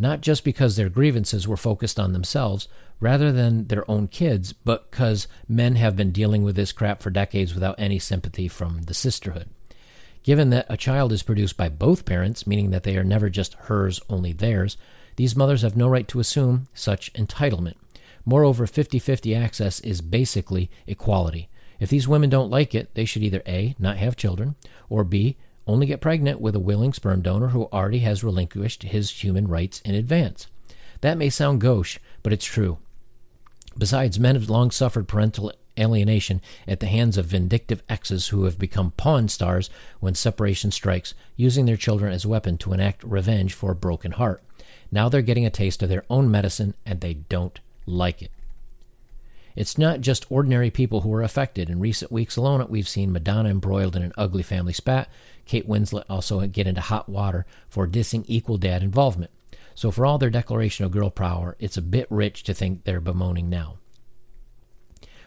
Not 0.00 0.20
just 0.20 0.44
because 0.44 0.76
their 0.76 0.88
grievances 0.88 1.48
were 1.48 1.56
focused 1.56 1.98
on 1.98 2.12
themselves, 2.12 2.68
rather 3.00 3.32
than 3.32 3.66
their 3.68 3.88
own 3.90 4.08
kids, 4.08 4.52
but 4.52 4.90
because 4.90 5.28
men 5.48 5.76
have 5.76 5.96
been 5.96 6.10
dealing 6.10 6.42
with 6.42 6.56
this 6.56 6.72
crap 6.72 7.00
for 7.00 7.10
decades 7.10 7.54
without 7.54 7.76
any 7.78 7.98
sympathy 7.98 8.48
from 8.48 8.82
the 8.82 8.94
sisterhood. 8.94 9.48
Given 10.22 10.50
that 10.50 10.66
a 10.68 10.76
child 10.76 11.12
is 11.12 11.22
produced 11.22 11.56
by 11.56 11.68
both 11.68 12.04
parents, 12.04 12.46
meaning 12.46 12.70
that 12.70 12.82
they 12.82 12.96
are 12.96 13.04
never 13.04 13.30
just 13.30 13.54
hers, 13.54 14.00
only 14.08 14.32
theirs, 14.32 14.76
these 15.16 15.36
mothers 15.36 15.62
have 15.62 15.76
no 15.76 15.88
right 15.88 16.06
to 16.08 16.20
assume 16.20 16.68
such 16.74 17.12
entitlement. 17.14 17.74
Moreover, 18.24 18.66
50 18.66 18.98
50 18.98 19.34
access 19.34 19.80
is 19.80 20.00
basically 20.00 20.70
equality. 20.86 21.48
If 21.80 21.88
these 21.88 22.08
women 22.08 22.28
don't 22.28 22.50
like 22.50 22.74
it, 22.74 22.94
they 22.94 23.04
should 23.04 23.22
either 23.22 23.42
A, 23.46 23.74
not 23.78 23.96
have 23.96 24.16
children, 24.16 24.56
or 24.90 25.04
B, 25.04 25.36
only 25.66 25.86
get 25.86 26.00
pregnant 26.00 26.40
with 26.40 26.56
a 26.56 26.60
willing 26.60 26.92
sperm 26.92 27.22
donor 27.22 27.48
who 27.48 27.68
already 27.72 28.00
has 28.00 28.24
relinquished 28.24 28.82
his 28.82 29.10
human 29.22 29.46
rights 29.46 29.80
in 29.82 29.94
advance. 29.94 30.48
That 31.00 31.18
may 31.18 31.30
sound 31.30 31.60
gauche, 31.60 31.98
but 32.22 32.32
it's 32.32 32.44
true. 32.44 32.78
Besides, 33.78 34.18
men 34.18 34.34
have 34.34 34.50
long 34.50 34.72
suffered 34.72 35.06
parental 35.06 35.52
alienation 35.78 36.42
at 36.66 36.80
the 36.80 36.86
hands 36.86 37.16
of 37.16 37.26
vindictive 37.26 37.82
exes 37.88 38.28
who 38.28 38.44
have 38.44 38.58
become 38.58 38.90
pawn 38.96 39.28
stars 39.28 39.70
when 40.00 40.16
separation 40.16 40.72
strikes, 40.72 41.14
using 41.36 41.66
their 41.66 41.76
children 41.76 42.12
as 42.12 42.26
weapon 42.26 42.58
to 42.58 42.72
enact 42.72 43.04
revenge 43.04 43.54
for 43.54 43.70
a 43.70 43.76
broken 43.76 44.12
heart. 44.12 44.42
Now 44.90 45.08
they're 45.08 45.22
getting 45.22 45.46
a 45.46 45.50
taste 45.50 45.82
of 45.82 45.88
their 45.88 46.04
own 46.10 46.30
medicine 46.30 46.74
and 46.84 47.00
they 47.00 47.14
don't 47.14 47.60
like 47.86 48.20
it. 48.20 48.32
It's 49.54 49.78
not 49.78 50.00
just 50.00 50.30
ordinary 50.30 50.70
people 50.70 51.00
who 51.00 51.12
are 51.12 51.22
affected. 51.22 51.68
In 51.68 51.80
recent 51.80 52.12
weeks 52.12 52.36
alone, 52.36 52.64
we've 52.68 52.88
seen 52.88 53.12
Madonna 53.12 53.48
embroiled 53.48 53.96
in 53.96 54.02
an 54.02 54.12
ugly 54.16 54.42
family 54.42 54.72
spat. 54.72 55.08
Kate 55.46 55.68
Winslet 55.68 56.04
also 56.08 56.44
get 56.46 56.66
into 56.66 56.80
hot 56.80 57.08
water 57.08 57.44
for 57.68 57.86
dissing 57.86 58.24
equal 58.28 58.56
dad 58.56 58.82
involvement. 58.82 59.30
So, 59.78 59.92
for 59.92 60.04
all 60.04 60.18
their 60.18 60.28
declaration 60.28 60.84
of 60.84 60.90
girl 60.90 61.08
power, 61.08 61.54
it's 61.60 61.76
a 61.76 61.80
bit 61.80 62.08
rich 62.10 62.42
to 62.42 62.52
think 62.52 62.82
they're 62.82 63.00
bemoaning 63.00 63.48
now. 63.48 63.76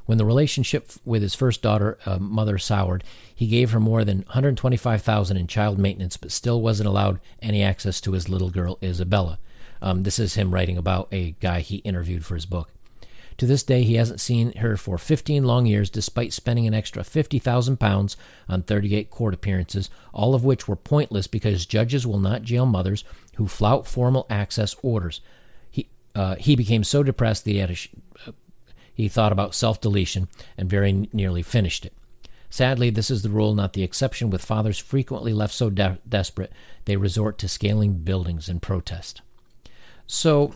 When 0.06 0.18
the 0.18 0.26
relationship 0.26 0.92
with 1.06 1.22
his 1.22 1.34
first 1.34 1.62
daughter, 1.62 1.98
uh, 2.06 2.20
mother, 2.20 2.58
soured, 2.58 3.06
he 3.34 3.48
gave 3.48 3.72
her 3.72 3.80
more 3.80 4.04
than 4.04 4.24
125,000 4.24 5.38
in 5.38 5.48
child 5.48 5.80
maintenance, 5.80 6.18
but 6.18 6.34
still 6.34 6.62
wasn't 6.62 6.90
allowed 6.90 7.22
any 7.42 7.64
access 7.64 8.02
to 8.02 8.12
his 8.12 8.28
little 8.28 8.50
girl, 8.50 8.78
Isabella. 8.84 9.40
Um, 9.82 10.04
this 10.04 10.20
is 10.20 10.34
him 10.34 10.54
writing 10.54 10.78
about 10.78 11.08
a 11.14 11.32
guy 11.40 11.62
he 11.62 11.78
interviewed 11.78 12.26
for 12.26 12.36
his 12.36 12.46
book. 12.46 12.74
To 13.42 13.48
this 13.48 13.64
day, 13.64 13.82
he 13.82 13.96
hasn't 13.96 14.22
seen 14.22 14.56
her 14.58 14.78
for 14.78 15.00
15 15.00 15.44
long 15.46 15.66
years, 15.66 15.90
despite 15.90 16.32
spending 16.32 16.68
an 16.68 16.76
extra 16.76 17.04
50,000 17.04 17.80
pounds 17.80 18.16
on 18.48 18.62
38 18.62 19.10
court 19.10 19.34
appearances, 19.34 19.90
all 20.14 20.36
of 20.36 20.44
which 20.44 20.68
were 20.68 20.76
pointless 20.76 21.26
because 21.26 21.66
judges 21.66 22.06
will 22.06 22.20
not 22.20 22.44
jail 22.44 22.68
mothers 22.68 23.04
who 23.38 23.48
flout 23.48 23.88
formal 23.88 24.28
access 24.30 24.76
orders. 24.84 25.22
He 25.72 25.90
uh, 26.14 26.36
he 26.36 26.56
became 26.56 26.84
so 26.84 27.02
depressed 27.02 27.46
that 27.46 27.50
he 27.50 27.58
had 27.58 27.76
sh- 27.76 27.88
uh, 28.28 28.34
he 28.94 29.08
thought 29.08 29.32
about 29.32 29.56
self 29.56 29.82
deletion 29.82 30.28
and 30.56 30.70
very 30.70 31.10
nearly 31.12 31.42
finished 31.42 31.84
it. 31.84 31.94
Sadly, 32.52 32.92
this 32.92 33.10
is 33.10 33.24
the 33.24 33.30
rule, 33.32 33.56
not 33.56 33.74
the 33.74 33.82
exception, 33.82 34.30
with 34.30 34.46
fathers 34.46 34.78
frequently 34.78 35.34
left 35.34 35.56
so 35.56 35.72
de- 35.72 35.98
desperate 36.08 36.52
they 36.86 36.96
resort 36.96 37.40
to 37.40 37.50
scaling 37.50 38.04
buildings 38.04 38.48
in 38.48 38.60
protest. 38.60 39.24
So, 40.06 40.54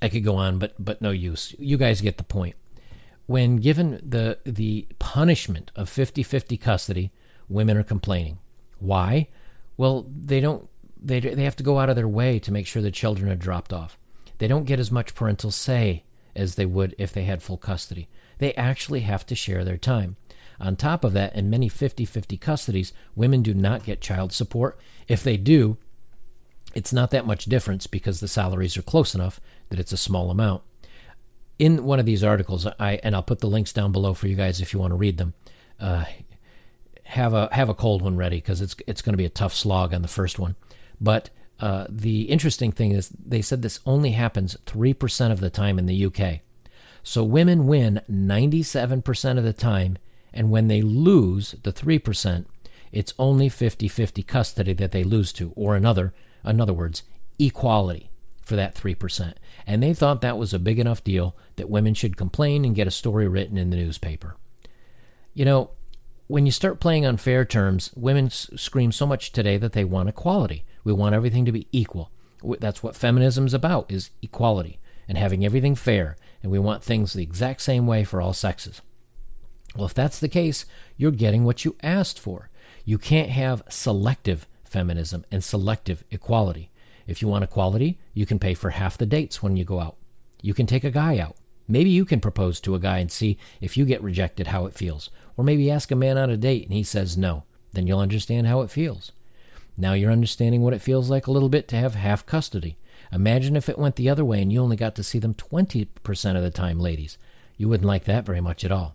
I 0.00 0.08
could 0.08 0.24
go 0.24 0.36
on, 0.36 0.58
but 0.58 0.74
but 0.78 1.00
no 1.00 1.10
use. 1.10 1.54
You 1.58 1.76
guys 1.76 2.00
get 2.00 2.18
the 2.18 2.24
point. 2.24 2.54
When 3.26 3.56
given 3.56 4.00
the 4.04 4.38
the 4.44 4.86
punishment 4.98 5.72
of 5.74 5.90
50-50 5.90 6.60
custody, 6.60 7.10
women 7.48 7.76
are 7.76 7.82
complaining. 7.82 8.38
Why? 8.78 9.28
Well, 9.76 10.06
they 10.08 10.40
don't 10.40 10.68
they 11.00 11.20
they 11.20 11.44
have 11.44 11.56
to 11.56 11.64
go 11.64 11.78
out 11.78 11.88
of 11.88 11.96
their 11.96 12.08
way 12.08 12.38
to 12.40 12.52
make 12.52 12.66
sure 12.66 12.82
the 12.82 12.90
children 12.90 13.30
are 13.30 13.36
dropped 13.36 13.72
off. 13.72 13.98
They 14.38 14.48
don't 14.48 14.64
get 14.64 14.80
as 14.80 14.92
much 14.92 15.14
parental 15.14 15.50
say 15.50 16.04
as 16.34 16.54
they 16.54 16.66
would 16.66 16.94
if 16.98 17.12
they 17.12 17.24
had 17.24 17.42
full 17.42 17.56
custody. 17.56 18.08
They 18.38 18.52
actually 18.54 19.00
have 19.00 19.24
to 19.26 19.34
share 19.34 19.64
their 19.64 19.78
time. 19.78 20.16
On 20.60 20.76
top 20.76 21.04
of 21.04 21.12
that, 21.12 21.34
in 21.34 21.50
many 21.50 21.68
50 21.68 22.04
50 22.04 22.38
custodies, 22.38 22.92
women 23.14 23.42
do 23.42 23.54
not 23.54 23.84
get 23.84 24.00
child 24.00 24.32
support. 24.32 24.78
If 25.08 25.22
they 25.22 25.36
do, 25.36 25.78
it's 26.76 26.92
not 26.92 27.10
that 27.10 27.26
much 27.26 27.46
difference 27.46 27.86
because 27.86 28.20
the 28.20 28.28
salaries 28.28 28.76
are 28.76 28.82
close 28.82 29.14
enough 29.14 29.40
that 29.70 29.80
it's 29.80 29.92
a 29.92 29.96
small 29.96 30.30
amount. 30.30 30.62
In 31.58 31.84
one 31.84 31.98
of 31.98 32.04
these 32.04 32.22
articles, 32.22 32.66
I 32.78 33.00
and 33.02 33.14
I'll 33.14 33.22
put 33.22 33.40
the 33.40 33.48
links 33.48 33.72
down 33.72 33.92
below 33.92 34.12
for 34.12 34.28
you 34.28 34.36
guys 34.36 34.60
if 34.60 34.74
you 34.74 34.78
want 34.78 34.90
to 34.90 34.96
read 34.96 35.16
them. 35.16 35.32
Uh, 35.80 36.04
have 37.04 37.32
a 37.32 37.48
have 37.52 37.70
a 37.70 37.74
cold 37.74 38.02
one 38.02 38.18
ready 38.18 38.36
because 38.36 38.60
it's 38.60 38.76
it's 38.86 39.00
going 39.00 39.14
to 39.14 39.18
be 39.18 39.24
a 39.24 39.30
tough 39.30 39.54
slog 39.54 39.94
on 39.94 40.02
the 40.02 40.08
first 40.08 40.38
one. 40.38 40.54
But 41.00 41.30
uh, 41.60 41.86
the 41.88 42.24
interesting 42.24 42.72
thing 42.72 42.92
is 42.92 43.08
they 43.08 43.40
said 43.40 43.62
this 43.62 43.80
only 43.86 44.10
happens 44.10 44.54
three 44.66 44.92
percent 44.92 45.32
of 45.32 45.40
the 45.40 45.48
time 45.48 45.78
in 45.78 45.86
the 45.86 46.04
UK. 46.04 46.40
So 47.02 47.24
women 47.24 47.66
win 47.66 48.02
ninety 48.06 48.62
seven 48.62 49.00
percent 49.00 49.38
of 49.38 49.46
the 49.46 49.54
time, 49.54 49.96
and 50.30 50.50
when 50.50 50.68
they 50.68 50.82
lose 50.82 51.54
the 51.62 51.72
three 51.72 51.98
percent, 51.98 52.48
it's 52.92 53.14
only 53.18 53.50
50-50 53.50 54.26
custody 54.26 54.72
that 54.74 54.92
they 54.92 55.04
lose 55.04 55.32
to, 55.34 55.52
or 55.56 55.76
another, 55.76 56.14
in 56.46 56.60
other 56.60 56.72
words, 56.72 57.02
equality 57.38 58.10
for 58.42 58.56
that 58.56 58.74
3%. 58.74 59.34
And 59.66 59.82
they 59.82 59.92
thought 59.92 60.20
that 60.20 60.38
was 60.38 60.54
a 60.54 60.58
big 60.58 60.78
enough 60.78 61.02
deal 61.02 61.36
that 61.56 61.68
women 61.68 61.94
should 61.94 62.16
complain 62.16 62.64
and 62.64 62.74
get 62.74 62.86
a 62.86 62.92
story 62.92 63.26
written 63.26 63.58
in 63.58 63.70
the 63.70 63.76
newspaper. 63.76 64.36
You 65.34 65.44
know, 65.44 65.70
when 66.28 66.46
you 66.46 66.52
start 66.52 66.80
playing 66.80 67.04
on 67.04 67.16
fair 67.16 67.44
terms, 67.44 67.92
women 67.94 68.30
scream 68.30 68.92
so 68.92 69.06
much 69.06 69.32
today 69.32 69.58
that 69.58 69.72
they 69.72 69.84
want 69.84 70.08
equality. 70.08 70.64
We 70.84 70.92
want 70.92 71.14
everything 71.14 71.44
to 71.44 71.52
be 71.52 71.66
equal. 71.72 72.10
That's 72.60 72.82
what 72.82 72.96
feminism 72.96 73.46
is 73.46 73.54
about 73.54 73.90
is 73.90 74.10
equality 74.22 74.78
and 75.08 75.16
having 75.18 75.44
everything 75.44 75.74
fair, 75.74 76.16
and 76.42 76.50
we 76.50 76.58
want 76.58 76.82
things 76.82 77.12
the 77.12 77.22
exact 77.22 77.62
same 77.62 77.86
way 77.86 78.04
for 78.04 78.20
all 78.20 78.32
sexes. 78.32 78.80
Well, 79.74 79.86
if 79.86 79.94
that's 79.94 80.18
the 80.18 80.28
case, 80.28 80.66
you're 80.96 81.10
getting 81.10 81.44
what 81.44 81.64
you 81.64 81.76
asked 81.82 82.18
for. 82.18 82.50
You 82.84 82.98
can't 82.98 83.30
have 83.30 83.62
selective 83.68 84.46
feminism 84.76 85.24
and 85.32 85.42
selective 85.42 86.04
equality. 86.10 86.70
If 87.06 87.22
you 87.22 87.28
want 87.28 87.44
equality, 87.44 87.98
you 88.12 88.26
can 88.26 88.38
pay 88.38 88.52
for 88.52 88.68
half 88.68 88.98
the 88.98 89.06
dates 89.06 89.42
when 89.42 89.56
you 89.56 89.64
go 89.64 89.80
out. 89.80 89.96
You 90.42 90.52
can 90.52 90.66
take 90.66 90.84
a 90.84 90.90
guy 90.90 91.18
out. 91.18 91.34
Maybe 91.66 91.88
you 91.88 92.04
can 92.04 92.20
propose 92.20 92.60
to 92.60 92.74
a 92.74 92.78
guy 92.78 92.98
and 92.98 93.10
see 93.10 93.38
if 93.58 93.74
you 93.78 93.86
get 93.86 94.02
rejected 94.02 94.48
how 94.48 94.66
it 94.66 94.74
feels. 94.74 95.08
Or 95.34 95.44
maybe 95.44 95.70
ask 95.70 95.90
a 95.90 95.96
man 95.96 96.18
on 96.18 96.28
a 96.28 96.36
date 96.36 96.64
and 96.64 96.74
he 96.74 96.82
says 96.82 97.16
no. 97.16 97.44
Then 97.72 97.86
you'll 97.86 98.00
understand 98.00 98.48
how 98.48 98.60
it 98.60 98.70
feels. 98.70 99.12
Now 99.78 99.94
you're 99.94 100.12
understanding 100.12 100.60
what 100.60 100.74
it 100.74 100.82
feels 100.82 101.08
like 101.08 101.26
a 101.26 101.32
little 101.32 101.48
bit 101.48 101.68
to 101.68 101.76
have 101.76 101.94
half 101.94 102.26
custody. 102.26 102.76
Imagine 103.10 103.56
if 103.56 103.70
it 103.70 103.78
went 103.78 103.96
the 103.96 104.10
other 104.10 104.26
way 104.26 104.42
and 104.42 104.52
you 104.52 104.60
only 104.60 104.76
got 104.76 104.94
to 104.96 105.02
see 105.02 105.18
them 105.18 105.32
20% 105.32 106.36
of 106.36 106.42
the 106.42 106.50
time, 106.50 106.78
ladies. 106.78 107.16
You 107.56 107.70
wouldn't 107.70 107.88
like 107.88 108.04
that 108.04 108.26
very 108.26 108.42
much 108.42 108.62
at 108.62 108.72
all. 108.72 108.94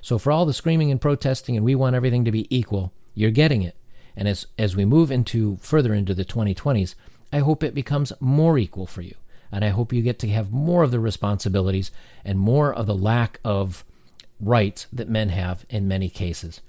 So, 0.00 0.16
for 0.16 0.32
all 0.32 0.46
the 0.46 0.54
screaming 0.54 0.90
and 0.90 0.98
protesting 0.98 1.54
and 1.54 1.66
we 1.66 1.74
want 1.74 1.96
everything 1.96 2.24
to 2.24 2.32
be 2.32 2.46
equal, 2.56 2.94
you're 3.14 3.30
getting 3.30 3.60
it. 3.60 3.76
And 4.16 4.28
as, 4.28 4.46
as 4.58 4.76
we 4.76 4.84
move 4.84 5.10
into 5.10 5.58
further 5.60 5.94
into 5.94 6.14
the 6.14 6.24
2020s, 6.24 6.94
I 7.32 7.38
hope 7.38 7.62
it 7.62 7.74
becomes 7.74 8.12
more 8.20 8.58
equal 8.58 8.86
for 8.86 9.02
you. 9.02 9.14
And 9.50 9.64
I 9.64 9.68
hope 9.68 9.92
you 9.92 10.02
get 10.02 10.18
to 10.20 10.28
have 10.28 10.52
more 10.52 10.82
of 10.82 10.90
the 10.90 11.00
responsibilities 11.00 11.90
and 12.24 12.38
more 12.38 12.72
of 12.72 12.86
the 12.86 12.94
lack 12.94 13.40
of 13.44 13.84
rights 14.40 14.86
that 14.92 15.08
men 15.08 15.30
have 15.30 15.64
in 15.70 15.88
many 15.88 16.08
cases. 16.08 16.60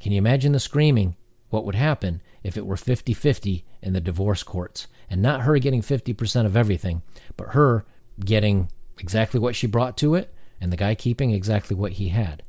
Can 0.00 0.12
you 0.12 0.18
imagine 0.18 0.52
the 0.52 0.60
screaming? 0.60 1.16
What 1.50 1.64
would 1.64 1.74
happen 1.74 2.20
if 2.42 2.56
it 2.56 2.66
were 2.66 2.76
50 2.76 3.14
50 3.14 3.64
in 3.82 3.92
the 3.92 4.00
divorce 4.00 4.42
courts? 4.42 4.86
And 5.08 5.22
not 5.22 5.42
her 5.42 5.58
getting 5.58 5.82
50% 5.82 6.46
of 6.46 6.56
everything, 6.56 7.02
but 7.36 7.50
her 7.50 7.86
getting 8.24 8.70
exactly 8.98 9.38
what 9.40 9.54
she 9.54 9.66
brought 9.66 9.96
to 9.98 10.14
it 10.14 10.32
and 10.60 10.72
the 10.72 10.76
guy 10.76 10.94
keeping 10.94 11.30
exactly 11.30 11.76
what 11.76 11.92
he 11.92 12.08
had. 12.08 12.42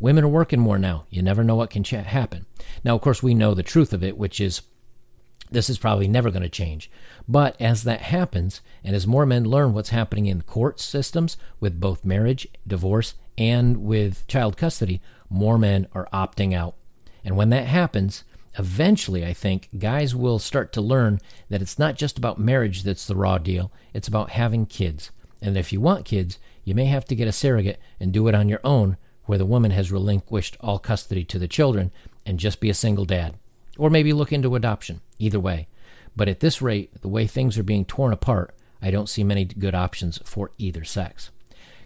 Women 0.00 0.24
are 0.24 0.28
working 0.28 0.60
more 0.60 0.78
now. 0.78 1.04
You 1.10 1.22
never 1.22 1.44
know 1.44 1.54
what 1.54 1.70
can 1.70 1.84
ch- 1.84 1.90
happen. 1.90 2.46
Now, 2.82 2.96
of 2.96 3.02
course, 3.02 3.22
we 3.22 3.34
know 3.34 3.54
the 3.54 3.62
truth 3.62 3.92
of 3.92 4.02
it, 4.02 4.16
which 4.16 4.40
is 4.40 4.62
this 5.50 5.68
is 5.68 5.78
probably 5.78 6.08
never 6.08 6.30
going 6.30 6.42
to 6.42 6.48
change. 6.48 6.90
But 7.28 7.60
as 7.60 7.82
that 7.84 8.02
happens, 8.02 8.60
and 8.82 8.96
as 8.96 9.06
more 9.06 9.26
men 9.26 9.44
learn 9.44 9.74
what's 9.74 9.90
happening 9.90 10.26
in 10.26 10.42
court 10.42 10.80
systems 10.80 11.36
with 11.58 11.80
both 11.80 12.04
marriage, 12.04 12.48
divorce, 12.66 13.14
and 13.36 13.78
with 13.78 14.26
child 14.26 14.56
custody, 14.56 15.00
more 15.28 15.58
men 15.58 15.86
are 15.92 16.08
opting 16.12 16.54
out. 16.54 16.76
And 17.24 17.36
when 17.36 17.50
that 17.50 17.66
happens, 17.66 18.24
eventually, 18.58 19.24
I 19.24 19.32
think 19.32 19.68
guys 19.78 20.14
will 20.14 20.38
start 20.38 20.72
to 20.74 20.80
learn 20.80 21.20
that 21.48 21.62
it's 21.62 21.78
not 21.78 21.96
just 21.96 22.16
about 22.16 22.38
marriage 22.38 22.82
that's 22.82 23.06
the 23.06 23.16
raw 23.16 23.38
deal, 23.38 23.72
it's 23.92 24.08
about 24.08 24.30
having 24.30 24.66
kids. 24.66 25.10
And 25.42 25.56
if 25.56 25.72
you 25.72 25.80
want 25.80 26.04
kids, 26.04 26.38
you 26.64 26.74
may 26.74 26.86
have 26.86 27.04
to 27.06 27.14
get 27.14 27.28
a 27.28 27.32
surrogate 27.32 27.80
and 27.98 28.12
do 28.12 28.28
it 28.28 28.34
on 28.34 28.48
your 28.48 28.60
own, 28.62 28.96
where 29.30 29.38
the 29.38 29.46
woman 29.46 29.70
has 29.70 29.92
relinquished 29.92 30.56
all 30.58 30.80
custody 30.80 31.22
to 31.22 31.38
the 31.38 31.46
children 31.46 31.92
and 32.26 32.40
just 32.40 32.58
be 32.58 32.68
a 32.68 32.74
single 32.74 33.04
dad 33.04 33.32
or 33.78 33.88
maybe 33.88 34.12
look 34.12 34.32
into 34.32 34.56
adoption. 34.56 35.00
Either 35.20 35.38
way. 35.38 35.68
But 36.16 36.26
at 36.26 36.40
this 36.40 36.60
rate, 36.60 37.00
the 37.00 37.06
way 37.06 37.28
things 37.28 37.56
are 37.56 37.62
being 37.62 37.84
torn 37.84 38.12
apart, 38.12 38.52
I 38.82 38.90
don't 38.90 39.08
see 39.08 39.22
many 39.22 39.44
good 39.44 39.72
options 39.72 40.18
for 40.24 40.50
either 40.58 40.82
sex. 40.82 41.30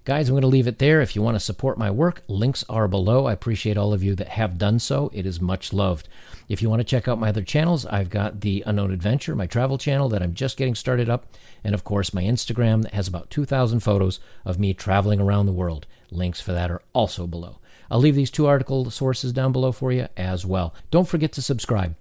Guys, 0.06 0.28
I'm 0.28 0.34
going 0.34 0.40
to 0.40 0.48
leave 0.48 0.66
it 0.66 0.78
there. 0.78 1.02
If 1.02 1.14
you 1.14 1.20
want 1.20 1.34
to 1.34 1.40
support 1.40 1.76
my 1.76 1.90
work, 1.90 2.22
links 2.28 2.64
are 2.68 2.88
below. 2.88 3.26
I 3.26 3.32
appreciate 3.34 3.76
all 3.76 3.92
of 3.92 4.02
you 4.02 4.14
that 4.14 4.28
have 4.28 4.56
done 4.56 4.78
so. 4.78 5.10
It 5.12 5.26
is 5.26 5.40
much 5.40 5.72
loved. 5.72 6.08
If 6.48 6.62
you 6.62 6.70
want 6.70 6.80
to 6.80 6.84
check 6.84 7.08
out 7.08 7.18
my 7.18 7.28
other 7.28 7.42
channels, 7.42 7.84
I've 7.84 8.10
got 8.10 8.40
the 8.40 8.62
Unknown 8.66 8.90
Adventure, 8.90 9.34
my 9.34 9.46
travel 9.46 9.76
channel 9.76 10.08
that 10.10 10.22
I'm 10.22 10.34
just 10.34 10.56
getting 10.56 10.74
started 10.74 11.10
up, 11.10 11.26
and 11.62 11.74
of 11.74 11.84
course, 11.84 12.14
my 12.14 12.22
Instagram 12.22 12.82
that 12.82 12.94
has 12.94 13.08
about 13.08 13.30
2,000 13.30 13.80
photos 13.80 14.20
of 14.46 14.58
me 14.58 14.72
traveling 14.72 15.20
around 15.20 15.46
the 15.46 15.52
world. 15.52 15.86
Links 16.14 16.40
for 16.40 16.52
that 16.52 16.70
are 16.70 16.82
also 16.92 17.26
below. 17.26 17.58
I'll 17.90 18.00
leave 18.00 18.16
these 18.16 18.30
two 18.30 18.46
article 18.46 18.90
sources 18.90 19.32
down 19.32 19.52
below 19.52 19.72
for 19.72 19.92
you 19.92 20.08
as 20.16 20.46
well. 20.46 20.74
Don't 20.90 21.08
forget 21.08 21.32
to 21.32 21.42
subscribe. 21.42 21.94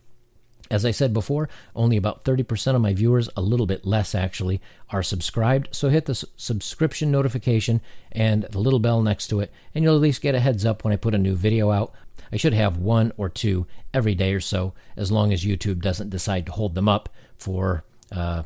As 0.71 0.85
I 0.85 0.91
said 0.91 1.13
before, 1.13 1.49
only 1.75 1.97
about 1.97 2.23
30% 2.23 2.73
of 2.73 2.81
my 2.81 2.93
viewers, 2.93 3.29
a 3.35 3.41
little 3.41 3.65
bit 3.67 3.85
less 3.85 4.15
actually, 4.15 4.61
are 4.89 5.03
subscribed. 5.03 5.67
So 5.71 5.89
hit 5.89 6.05
the 6.05 6.15
subscription 6.37 7.11
notification 7.11 7.81
and 8.11 8.43
the 8.43 8.59
little 8.59 8.79
bell 8.79 9.01
next 9.01 9.27
to 9.27 9.39
it, 9.41 9.51
and 9.75 9.83
you'll 9.83 9.95
at 9.95 10.01
least 10.01 10.21
get 10.21 10.35
a 10.35 10.39
heads 10.39 10.65
up 10.65 10.83
when 10.83 10.93
I 10.93 10.97
put 10.97 11.13
a 11.13 11.19
new 11.19 11.35
video 11.35 11.69
out. 11.71 11.93
I 12.31 12.37
should 12.37 12.53
have 12.53 12.77
one 12.77 13.11
or 13.17 13.29
two 13.29 13.67
every 13.93 14.15
day 14.15 14.33
or 14.33 14.39
so, 14.39 14.73
as 14.97 15.11
long 15.11 15.31
as 15.31 15.45
YouTube 15.45 15.81
doesn't 15.81 16.09
decide 16.09 16.45
to 16.47 16.51
hold 16.53 16.73
them 16.73 16.89
up 16.89 17.09
for 17.37 17.83
uh, 18.11 18.43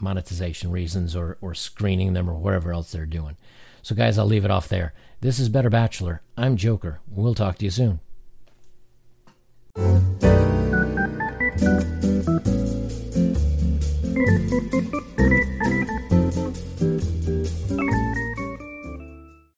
monetization 0.00 0.70
reasons 0.70 1.14
or, 1.14 1.36
or 1.40 1.54
screening 1.54 2.12
them 2.12 2.30
or 2.30 2.34
whatever 2.34 2.72
else 2.72 2.92
they're 2.92 3.04
doing. 3.04 3.36
So, 3.82 3.94
guys, 3.94 4.16
I'll 4.16 4.26
leave 4.26 4.44
it 4.44 4.50
off 4.50 4.68
there. 4.68 4.94
This 5.20 5.38
is 5.38 5.48
Better 5.48 5.70
Bachelor. 5.70 6.22
I'm 6.36 6.56
Joker. 6.56 7.00
We'll 7.08 7.34
talk 7.34 7.58
to 7.58 7.64
you 7.64 7.70
soon. 7.70 8.00